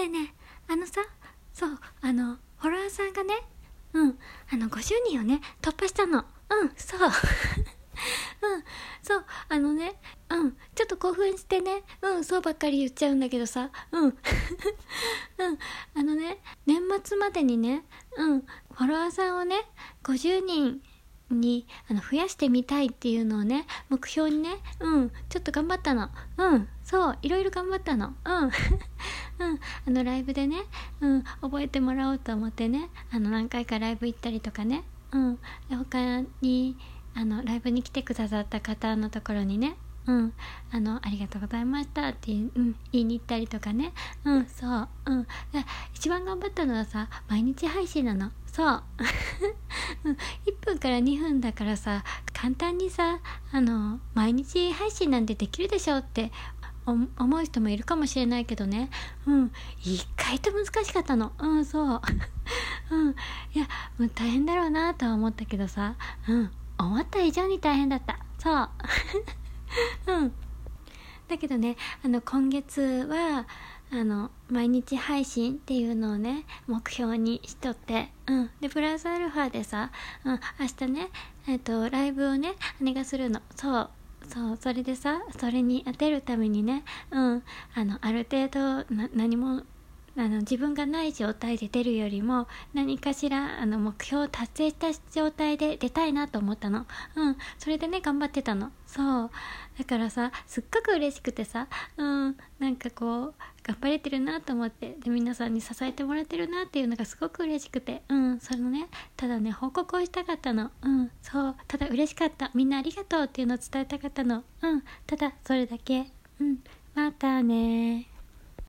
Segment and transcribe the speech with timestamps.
[0.00, 0.34] ねえね
[0.68, 1.02] えあのさ
[1.52, 3.34] そうあのフォロワーさんがね
[3.92, 4.18] うん
[4.50, 6.20] あの50人をね突破したの。
[6.20, 7.00] うんそう。
[7.04, 8.64] うん
[9.02, 10.00] そうあのね
[10.30, 14.08] うんちょっと興奮してねうんそうばっかり言っちゃうんだけどさうん。
[14.08, 14.16] うん
[15.94, 17.84] あのね年末までにね
[18.16, 19.68] うんフォロワーさんをね
[20.02, 20.82] 50人
[21.30, 26.08] にあの増やしてみたいっていうのをね目標にねうんちょっと頑張ったの。
[26.38, 28.14] うんそういろいろ頑張ったの。
[28.24, 28.50] うん。
[29.40, 30.62] うんあのライブでね
[31.00, 35.38] うん覚えてもらおうと思ってねあの何回かライブ行ったりとかねうん
[35.70, 36.76] 他に
[37.14, 39.76] あのライブに来てくださった方のところにね
[40.06, 40.32] うん、
[40.72, 43.92] あの、ありがとうございましたって、うん、言いに行ったりとかね。
[44.24, 44.88] うん、そう。
[45.06, 45.26] うん。
[45.94, 48.32] 一番頑張ったのはさ、毎日配信なの。
[48.46, 48.82] そう。
[50.46, 52.02] 1分から2分だからさ、
[52.32, 53.20] 簡単にさ、
[53.52, 56.32] あの、毎日配信なんてできるでしょって
[56.86, 57.08] 思
[57.38, 58.90] う人もいるかもしれないけどね。
[59.26, 59.52] うん。
[59.84, 61.32] 意外と難しかったの。
[61.38, 62.00] うん、そう。
[62.90, 63.10] うん。
[63.54, 63.68] いや、
[63.98, 65.94] もう大変だろうなとは思ったけどさ、
[66.28, 66.50] うん。
[66.78, 68.18] 思った以上に大変だった。
[68.38, 68.68] そう。
[70.12, 70.32] うん。
[71.28, 73.46] だけどね、あの、今月は、
[73.92, 78.50] あの、毎日配信っていうのをね、目標にしとって、うん。
[78.60, 79.90] で、プラスアルファでさ、
[80.24, 81.08] うん、明日ね、
[81.46, 83.42] えっ、と、ライブをね、姉がするの。
[83.56, 83.90] そう。
[84.32, 87.42] そう、それでさ、それに当てるためにね、うん、
[87.74, 88.60] あの、ある程度、
[88.94, 89.62] な、何も、
[90.20, 96.86] あの自分がない状態で出るよりも何かしらあの目標を達成した状態で出たいなと思ったの。
[97.16, 97.36] うん。
[97.58, 98.70] それでね頑張ってたの。
[98.86, 99.30] そう。
[99.78, 102.36] だからさすっごく嬉しくてさうん。
[102.58, 108.02] なんかこう頑張れてるなと思ってで皆さんに支えてもらってるなっていうのがすごく嬉しくて。
[108.10, 108.40] うん。
[108.40, 110.70] そのねただね報告をしたかったの。
[110.82, 111.10] うん。
[111.22, 111.56] そう。
[111.66, 112.50] ただ嬉しかった。
[112.54, 114.44] みんなありがとうっていうのを伝えたかったの。
[114.62, 114.82] うん。
[115.06, 116.06] ただそれだけ。
[116.40, 116.58] うん。
[116.94, 118.10] またね